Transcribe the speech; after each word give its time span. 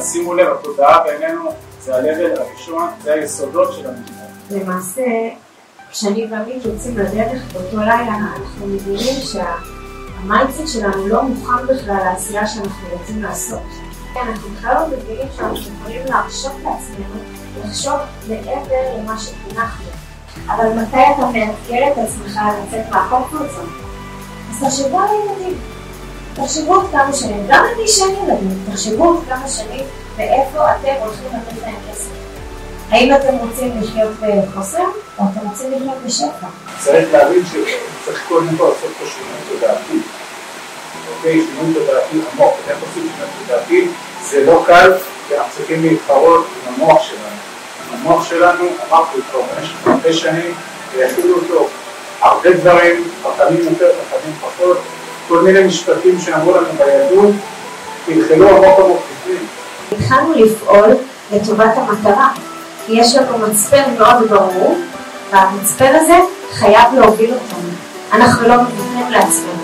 אז 0.00 0.12
שימו 0.12 0.34
לב, 0.34 0.48
התודעה 0.60 1.04
בעינינו 1.04 1.50
זה 1.80 1.96
ה-level 1.96 2.40
הראשון, 2.40 2.88
זה 3.02 3.12
היסודות 3.12 3.72
של 3.72 3.86
המדינה. 3.86 4.22
למעשה, 4.50 5.02
כשאני 5.90 6.26
ועמית 6.30 6.64
יוצאים 6.64 6.98
לדרך 6.98 7.42
באותו 7.52 7.76
לילה, 7.76 8.14
אנחנו 8.14 8.66
מבינים 8.66 9.14
שה 9.22 9.66
mindset 9.66 10.68
שלנו 10.68 11.08
לא 11.08 11.22
מוכן 11.22 11.66
בכלל 11.66 11.96
לעשייה 12.04 12.46
שאנחנו 12.46 12.88
רוצים 12.92 13.22
לעשות. 13.22 13.60
אנחנו 14.22 14.48
בכלל 14.48 14.74
לא 14.74 14.86
מבינים 14.86 15.26
שאנחנו 15.36 15.58
יכולים 15.80 16.06
להרשות 16.06 16.52
לעצמנו 16.52 17.20
לחשוב 17.64 17.98
מעבר 18.28 18.98
למה 18.98 19.18
שחינכנו. 19.18 19.90
אבל 20.46 20.68
מתי 20.82 20.96
אתה 20.96 21.26
מאתגר 21.26 21.92
את 21.92 21.98
עצמך 21.98 22.40
לצאת 22.62 22.90
מה 22.90 23.03
comfort 23.03 23.50
zone? 23.50 23.68
אז 24.50 24.64
תחשבו 24.64 25.00
על 25.00 25.08
הילדים. 25.08 25.58
תחשבו 26.44 26.74
עוד 26.74 26.86
כמה 26.92 27.12
שנים, 27.12 27.46
גם 27.48 27.64
אני 27.74 27.88
שאני 27.88 28.12
ילדים, 28.12 28.58
תחשבו 28.72 29.04
עוד 29.04 29.24
כמה 29.28 29.48
שנים 29.48 29.84
ואיפה 30.16 30.58
אתם 30.70 30.92
הולכים 31.00 31.26
לתת 31.26 31.62
להם 31.62 31.74
כסף. 31.90 32.10
האם 32.90 33.14
אתם 33.14 33.34
רוצים 33.36 33.80
לחיות 33.82 34.12
בחוסר, 34.20 34.84
או 35.18 35.24
אתם 35.32 35.48
רוצים 35.48 35.72
לחיות 35.72 35.98
בשפע? 36.06 36.46
צריך 36.78 37.12
להבין 37.12 37.42
שצריך 37.46 38.24
קודם 38.28 38.48
כל 38.58 38.64
לעשות 38.64 38.90
פה 38.98 39.04
שינוי 39.06 39.38
תודעתי. 39.48 39.98
אוקיי, 41.16 41.40
שינוי 41.40 41.74
תודעתי 41.74 42.16
עמוק. 42.32 42.54
איך 42.68 42.78
עושים 42.80 43.08
שינוי 43.16 43.30
תודעתי? 43.46 43.88
זה 44.30 44.44
לא 44.46 44.62
קל, 44.66 44.92
כי 45.28 45.36
אנחנו 45.36 45.52
צריכים 45.56 45.82
להתחרות 45.82 46.46
עם 46.66 46.74
המוח 46.74 47.02
שלנו. 47.02 47.36
המוח 47.92 48.24
שלנו, 48.24 48.64
אמרתי 48.88 49.18
כבר 49.30 49.40
במשך 49.40 49.86
הרבה 49.86 50.12
שנים, 50.12 50.54
ויכילו 50.92 51.34
אותו 51.36 51.68
הרבה 52.20 52.50
דברים, 52.50 53.10
חכמים 53.22 53.60
יותר, 53.70 53.92
חכמים 53.92 54.34
פחות, 54.40 54.78
כל 55.30 55.42
מיני 55.42 55.64
משפטים 55.64 56.20
שאמרו 56.20 56.52
לנו 56.52 56.66
בילדות, 56.78 57.34
חלחלו 58.06 58.48
עמוק 58.48 58.78
עמוק 58.78 58.98
בפנים. 59.10 59.46
התחלנו 59.92 60.32
לפעול 60.34 60.88
לטובת 61.32 61.70
המטרה, 61.76 62.28
כי 62.86 62.92
יש 62.92 63.16
לנו 63.16 63.38
מצפן 63.38 63.82
מאוד 63.98 64.28
ברור, 64.28 64.78
והמצפן 65.32 65.92
הזה 65.94 66.18
חייב 66.52 66.94
להוביל 66.94 67.34
אותנו. 67.34 67.68
אנחנו 68.12 68.48
לא 68.48 68.54
מוותרים 68.56 69.10
לעצמנו. 69.10 69.59